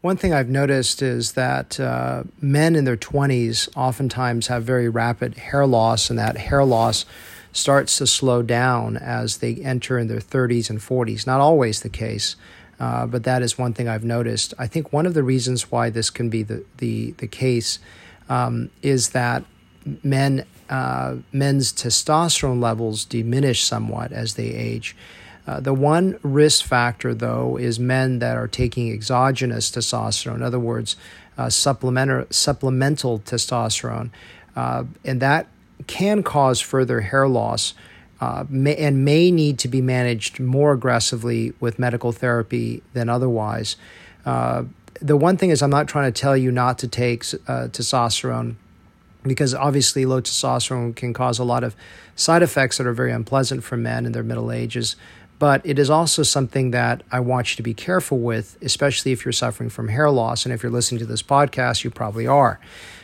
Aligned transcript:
One 0.00 0.16
thing 0.16 0.32
I've 0.32 0.48
noticed 0.48 1.02
is 1.02 1.32
that 1.32 1.80
uh, 1.80 2.22
men 2.40 2.76
in 2.76 2.84
their 2.84 2.96
20s 2.96 3.68
oftentimes 3.76 4.46
have 4.46 4.62
very 4.62 4.88
rapid 4.88 5.36
hair 5.36 5.66
loss, 5.66 6.08
and 6.08 6.18
that 6.18 6.36
hair 6.36 6.64
loss 6.64 7.04
starts 7.52 7.98
to 7.98 8.06
slow 8.06 8.42
down 8.42 8.96
as 8.96 9.38
they 9.38 9.56
enter 9.56 9.98
in 9.98 10.06
their 10.06 10.20
30s 10.20 10.70
and 10.70 10.78
40s. 10.78 11.26
Not 11.26 11.40
always 11.40 11.80
the 11.80 11.88
case, 11.88 12.36
uh, 12.78 13.06
but 13.06 13.24
that 13.24 13.42
is 13.42 13.58
one 13.58 13.72
thing 13.72 13.88
I've 13.88 14.04
noticed. 14.04 14.54
I 14.56 14.68
think 14.68 14.92
one 14.92 15.04
of 15.04 15.14
the 15.14 15.24
reasons 15.24 15.72
why 15.72 15.90
this 15.90 16.10
can 16.10 16.28
be 16.28 16.44
the, 16.44 16.64
the, 16.76 17.12
the 17.12 17.26
case 17.26 17.80
um, 18.28 18.70
is 18.82 19.10
that 19.10 19.44
men 20.04 20.44
uh, 20.70 21.16
men's 21.32 21.72
testosterone 21.72 22.60
levels 22.60 23.06
diminish 23.06 23.64
somewhat 23.64 24.12
as 24.12 24.34
they 24.34 24.48
age. 24.48 24.94
Uh, 25.48 25.60
the 25.60 25.72
one 25.72 26.18
risk 26.22 26.62
factor, 26.62 27.14
though, 27.14 27.56
is 27.56 27.80
men 27.80 28.18
that 28.18 28.36
are 28.36 28.46
taking 28.46 28.92
exogenous 28.92 29.70
testosterone, 29.70 30.36
in 30.36 30.42
other 30.42 30.58
words, 30.58 30.94
uh, 31.38 31.48
supplemental, 31.48 32.26
supplemental 32.28 33.20
testosterone, 33.20 34.10
uh, 34.56 34.84
and 35.06 35.22
that 35.22 35.46
can 35.86 36.22
cause 36.22 36.60
further 36.60 37.00
hair 37.00 37.26
loss 37.26 37.72
uh, 38.20 38.44
may, 38.50 38.76
and 38.76 39.06
may 39.06 39.30
need 39.30 39.58
to 39.58 39.68
be 39.68 39.80
managed 39.80 40.38
more 40.38 40.72
aggressively 40.72 41.54
with 41.60 41.78
medical 41.78 42.12
therapy 42.12 42.82
than 42.92 43.08
otherwise. 43.08 43.76
Uh, 44.26 44.64
the 45.00 45.16
one 45.16 45.38
thing 45.38 45.48
is, 45.48 45.62
I'm 45.62 45.70
not 45.70 45.88
trying 45.88 46.12
to 46.12 46.20
tell 46.20 46.36
you 46.36 46.52
not 46.52 46.78
to 46.80 46.88
take 46.88 47.22
testosterone 47.22 48.56
because 49.22 49.54
obviously 49.54 50.04
low 50.04 50.20
testosterone 50.20 50.94
can 50.94 51.14
cause 51.14 51.38
a 51.38 51.44
lot 51.44 51.64
of 51.64 51.74
side 52.16 52.42
effects 52.42 52.76
that 52.76 52.86
are 52.86 52.92
very 52.92 53.12
unpleasant 53.12 53.64
for 53.64 53.78
men 53.78 54.04
in 54.04 54.12
their 54.12 54.22
middle 54.22 54.52
ages 54.52 54.96
but 55.38 55.64
it 55.64 55.78
is 55.78 55.88
also 55.88 56.22
something 56.22 56.72
that 56.72 57.02
I 57.12 57.20
want 57.20 57.52
you 57.52 57.56
to 57.56 57.62
be 57.62 57.74
careful 57.74 58.18
with, 58.18 58.58
especially 58.62 59.12
if 59.12 59.24
you're 59.24 59.32
suffering 59.32 59.70
from 59.70 59.88
hair 59.88 60.10
loss. 60.10 60.44
And 60.44 60.52
if 60.52 60.62
you're 60.62 60.72
listening 60.72 60.98
to 61.00 61.06
this 61.06 61.22
podcast, 61.22 61.84
you 61.84 61.90
probably 61.90 62.26
are. 62.26 62.58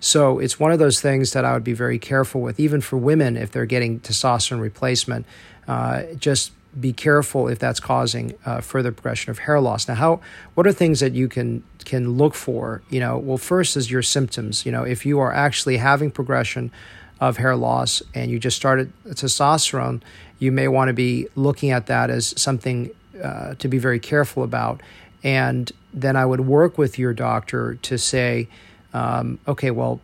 So 0.00 0.38
it's 0.38 0.58
one 0.58 0.72
of 0.72 0.78
those 0.78 1.00
things 1.00 1.32
that 1.32 1.44
I 1.44 1.54
would 1.54 1.64
be 1.64 1.72
very 1.72 1.98
careful 1.98 2.40
with, 2.40 2.60
even 2.60 2.80
for 2.80 2.96
women 2.96 3.36
if 3.36 3.50
they're 3.50 3.66
getting 3.66 4.00
testosterone 4.00 4.60
replacement. 4.60 5.24
Uh, 5.66 6.02
just 6.18 6.52
be 6.78 6.92
careful 6.92 7.48
if 7.48 7.58
that's 7.58 7.80
causing 7.80 8.34
uh, 8.44 8.60
further 8.60 8.92
progression 8.92 9.30
of 9.30 9.38
hair 9.40 9.60
loss. 9.60 9.88
Now, 9.88 9.94
how 9.94 10.20
what 10.54 10.66
are 10.66 10.72
things 10.72 11.00
that 11.00 11.14
you 11.14 11.28
can 11.28 11.62
can 11.84 12.12
look 12.12 12.34
for? 12.34 12.82
You 12.90 13.00
know, 13.00 13.16
well, 13.16 13.38
first 13.38 13.76
is 13.76 13.90
your 13.90 14.02
symptoms. 14.02 14.66
You 14.66 14.72
know, 14.72 14.82
if 14.82 15.06
you 15.06 15.18
are 15.18 15.32
actually 15.32 15.78
having 15.78 16.10
progression 16.10 16.70
of 17.20 17.38
hair 17.38 17.56
loss 17.56 18.02
and 18.14 18.30
you 18.30 18.38
just 18.38 18.56
started 18.56 18.92
testosterone, 19.06 20.02
you 20.38 20.52
may 20.52 20.68
want 20.68 20.88
to 20.88 20.92
be 20.92 21.28
looking 21.34 21.70
at 21.70 21.86
that 21.86 22.10
as 22.10 22.38
something 22.40 22.90
uh, 23.22 23.54
to 23.54 23.68
be 23.68 23.78
very 23.78 23.98
careful 23.98 24.42
about. 24.42 24.80
And 25.22 25.72
then 25.94 26.16
I 26.16 26.26
would 26.26 26.40
work 26.40 26.76
with 26.76 26.98
your 26.98 27.14
doctor 27.14 27.76
to 27.82 27.96
say, 27.96 28.48
um, 28.92 29.38
okay, 29.48 29.70
well, 29.70 30.00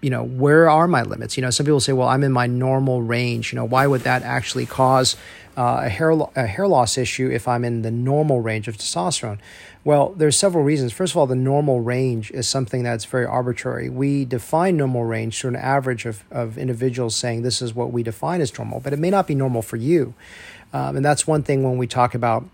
you 0.00 0.10
know, 0.10 0.22
where 0.22 0.68
are 0.68 0.86
my 0.86 1.02
limits? 1.02 1.36
You 1.36 1.42
know, 1.42 1.50
some 1.50 1.66
people 1.66 1.80
say, 1.80 1.92
well, 1.92 2.08
I'm 2.08 2.22
in 2.22 2.32
my 2.32 2.46
normal 2.46 3.02
range. 3.02 3.52
You 3.52 3.56
know, 3.56 3.64
why 3.64 3.86
would 3.86 4.02
that 4.02 4.22
actually 4.22 4.66
cause 4.66 5.16
uh, 5.56 5.82
a 5.84 5.88
hair 5.88 6.14
lo- 6.14 6.30
a 6.36 6.46
hair 6.46 6.68
loss 6.68 6.96
issue 6.96 7.28
if 7.30 7.48
I'm 7.48 7.64
in 7.64 7.82
the 7.82 7.90
normal 7.90 8.40
range 8.40 8.68
of 8.68 8.76
testosterone? 8.76 9.38
Well, 9.84 10.10
there's 10.10 10.36
several 10.36 10.62
reasons. 10.62 10.92
First 10.92 11.14
of 11.14 11.16
all, 11.16 11.26
the 11.26 11.34
normal 11.34 11.80
range 11.80 12.30
is 12.30 12.48
something 12.48 12.82
that's 12.82 13.06
very 13.06 13.26
arbitrary. 13.26 13.88
We 13.88 14.24
define 14.24 14.76
normal 14.76 15.04
range 15.04 15.40
to 15.40 15.48
an 15.48 15.56
average 15.56 16.04
of, 16.06 16.24
of 16.30 16.58
individuals 16.58 17.16
saying 17.16 17.42
this 17.42 17.60
is 17.60 17.74
what 17.74 17.90
we 17.90 18.02
define 18.02 18.40
as 18.40 18.56
normal, 18.56 18.80
but 18.80 18.92
it 18.92 18.98
may 18.98 19.10
not 19.10 19.26
be 19.26 19.34
normal 19.34 19.62
for 19.62 19.76
you. 19.76 20.14
Um, 20.72 20.96
and 20.96 21.04
that's 21.04 21.26
one 21.26 21.42
thing 21.42 21.62
when 21.62 21.78
we 21.78 21.86
talk 21.86 22.14
about 22.14 22.44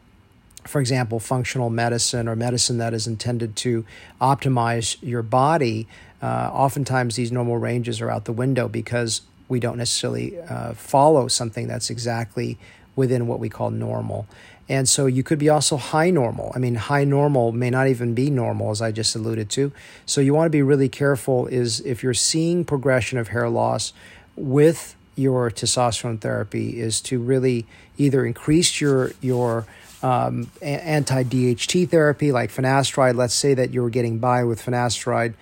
for 0.64 0.80
example, 0.80 1.20
functional 1.20 1.70
medicine 1.70 2.28
or 2.28 2.36
medicine 2.36 2.78
that 2.78 2.94
is 2.94 3.06
intended 3.06 3.56
to 3.56 3.84
optimize 4.20 4.96
your 5.02 5.22
body, 5.22 5.86
uh, 6.22 6.50
oftentimes 6.52 7.16
these 7.16 7.30
normal 7.30 7.58
ranges 7.58 8.00
are 8.00 8.10
out 8.10 8.24
the 8.24 8.32
window 8.32 8.68
because 8.68 9.22
we 9.48 9.60
don't 9.60 9.76
necessarily 9.76 10.38
uh, 10.40 10.72
follow 10.72 11.28
something 11.28 11.66
that's 11.68 11.90
exactly 11.90 12.58
within 12.96 13.26
what 13.26 13.38
we 13.38 13.48
call 13.48 13.70
normal. 13.70 14.26
And 14.68 14.88
so 14.88 15.06
you 15.06 15.22
could 15.22 15.38
be 15.38 15.50
also 15.50 15.76
high 15.76 16.10
normal. 16.10 16.50
I 16.54 16.58
mean, 16.58 16.76
high 16.76 17.04
normal 17.04 17.52
may 17.52 17.68
not 17.68 17.88
even 17.88 18.14
be 18.14 18.30
normal, 18.30 18.70
as 18.70 18.80
I 18.80 18.92
just 18.92 19.14
alluded 19.14 19.50
to. 19.50 19.72
So 20.06 20.20
you 20.20 20.32
want 20.32 20.46
to 20.46 20.50
be 20.50 20.62
really 20.62 20.88
careful 20.88 21.46
is 21.46 21.80
if 21.80 22.02
you're 22.02 22.14
seeing 22.14 22.64
progression 22.64 23.18
of 23.18 23.28
hair 23.28 23.48
loss 23.50 23.92
with 24.36 24.96
your 25.16 25.50
testosterone 25.50 26.20
therapy 26.20 26.80
is 26.80 27.00
to 27.02 27.18
really 27.20 27.66
either 27.98 28.24
increase 28.24 28.80
your 28.80 29.12
your 29.20 29.66
um, 30.04 30.50
anti 30.60 31.24
DHT 31.24 31.88
therapy 31.88 32.30
like 32.30 32.50
finasteride. 32.52 33.16
Let's 33.16 33.34
say 33.34 33.54
that 33.54 33.72
you 33.72 33.82
were 33.82 33.90
getting 33.90 34.18
by 34.18 34.44
with 34.44 34.60
finasteride 34.60 35.32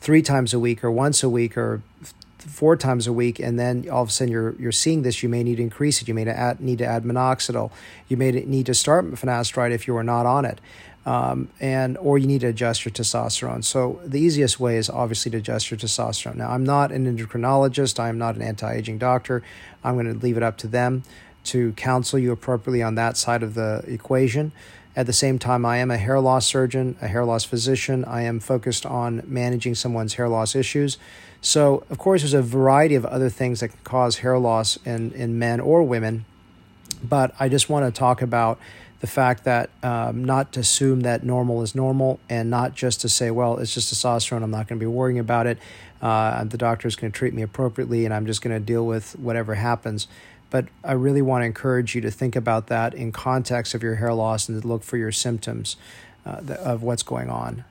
three 0.00 0.20
times 0.20 0.52
a 0.52 0.58
week 0.58 0.84
or 0.84 0.90
once 0.90 1.22
a 1.22 1.28
week 1.30 1.56
or 1.56 1.82
four 2.36 2.76
times 2.76 3.06
a 3.06 3.12
week, 3.14 3.38
and 3.38 3.58
then 3.58 3.88
all 3.90 4.02
of 4.02 4.10
a 4.10 4.12
sudden 4.12 4.30
you're 4.30 4.54
you're 4.56 4.72
seeing 4.72 5.02
this, 5.02 5.22
you 5.22 5.30
may 5.30 5.42
need 5.42 5.56
to 5.56 5.62
increase 5.62 6.02
it. 6.02 6.08
You 6.08 6.12
may 6.12 6.26
add, 6.28 6.60
need 6.60 6.78
to 6.78 6.86
add 6.86 7.04
minoxidil. 7.04 7.70
You 8.08 8.18
may 8.18 8.30
need 8.30 8.66
to 8.66 8.74
start 8.74 9.06
finasteride 9.12 9.70
if 9.70 9.86
you 9.86 9.96
are 9.96 10.04
not 10.04 10.26
on 10.26 10.44
it, 10.44 10.60
um, 11.06 11.48
and 11.58 11.96
or 11.96 12.18
you 12.18 12.26
need 12.26 12.42
to 12.42 12.48
adjust 12.48 12.84
your 12.84 12.92
testosterone. 12.92 13.64
So 13.64 14.00
the 14.04 14.20
easiest 14.20 14.60
way 14.60 14.76
is 14.76 14.90
obviously 14.90 15.30
to 15.30 15.38
adjust 15.38 15.70
your 15.70 15.78
testosterone. 15.78 16.36
Now 16.36 16.50
I'm 16.50 16.64
not 16.64 16.92
an 16.92 17.06
endocrinologist. 17.06 17.98
I 17.98 18.10
am 18.10 18.18
not 18.18 18.36
an 18.36 18.42
anti-aging 18.42 18.98
doctor. 18.98 19.42
I'm 19.82 19.94
going 19.94 20.12
to 20.12 20.18
leave 20.18 20.36
it 20.36 20.42
up 20.42 20.58
to 20.58 20.66
them 20.66 21.04
to 21.44 21.72
counsel 21.72 22.18
you 22.18 22.32
appropriately 22.32 22.82
on 22.82 22.94
that 22.96 23.16
side 23.16 23.42
of 23.42 23.54
the 23.54 23.84
equation. 23.86 24.52
At 24.96 25.06
the 25.06 25.12
same 25.12 25.38
time, 25.38 25.64
I 25.64 25.78
am 25.78 25.90
a 25.90 25.96
hair 25.96 26.20
loss 26.20 26.46
surgeon, 26.46 26.96
a 27.00 27.08
hair 27.08 27.24
loss 27.24 27.44
physician. 27.44 28.04
I 28.04 28.22
am 28.22 28.40
focused 28.40 28.84
on 28.84 29.22
managing 29.24 29.74
someone's 29.74 30.14
hair 30.14 30.28
loss 30.28 30.54
issues. 30.54 30.98
So, 31.40 31.84
of 31.88 31.98
course, 31.98 32.22
there's 32.22 32.34
a 32.34 32.42
variety 32.42 32.96
of 32.96 33.06
other 33.06 33.30
things 33.30 33.60
that 33.60 33.68
can 33.68 33.78
cause 33.84 34.18
hair 34.18 34.38
loss 34.38 34.78
in, 34.84 35.12
in 35.12 35.38
men 35.38 35.60
or 35.60 35.82
women. 35.82 36.24
But 37.02 37.34
I 37.40 37.48
just 37.48 37.70
want 37.70 37.86
to 37.86 37.98
talk 37.98 38.20
about 38.20 38.58
the 39.00 39.06
fact 39.06 39.44
that 39.44 39.70
um, 39.82 40.24
not 40.24 40.52
to 40.52 40.60
assume 40.60 41.00
that 41.00 41.24
normal 41.24 41.62
is 41.62 41.74
normal 41.74 42.20
and 42.28 42.50
not 42.50 42.74
just 42.74 43.00
to 43.00 43.08
say, 43.08 43.30
well, 43.30 43.58
it's 43.58 43.72
just 43.72 43.92
testosterone, 43.92 44.42
I'm 44.42 44.50
not 44.50 44.68
going 44.68 44.78
to 44.78 44.82
be 44.82 44.86
worrying 44.86 45.18
about 45.18 45.46
it. 45.46 45.58
Uh, 46.02 46.44
the 46.44 46.58
doctor 46.58 46.86
is 46.86 46.96
going 46.96 47.10
to 47.10 47.18
treat 47.18 47.32
me 47.32 47.42
appropriately 47.42 48.04
and 48.04 48.12
I'm 48.12 48.26
just 48.26 48.42
going 48.42 48.54
to 48.54 48.64
deal 48.64 48.84
with 48.84 49.18
whatever 49.18 49.54
happens. 49.54 50.06
But 50.50 50.66
I 50.84 50.92
really 50.92 51.22
want 51.22 51.42
to 51.42 51.46
encourage 51.46 51.94
you 51.94 52.00
to 52.02 52.10
think 52.10 52.36
about 52.36 52.66
that 52.66 52.92
in 52.92 53.12
context 53.12 53.72
of 53.74 53.82
your 53.82 53.96
hair 53.96 54.12
loss 54.12 54.48
and 54.48 54.60
to 54.60 54.66
look 54.66 54.82
for 54.82 54.96
your 54.96 55.12
symptoms 55.12 55.76
uh, 56.26 56.42
of 56.58 56.82
what's 56.82 57.02
going 57.02 57.30
on. 57.30 57.64